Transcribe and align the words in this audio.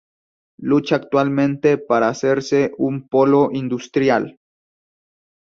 Lucha 0.57 0.95
actualmente 0.95 1.77
para 1.77 2.09
hacerse 2.09 2.71
un 2.79 3.07
polo 3.07 3.49
industrial. 3.53 4.39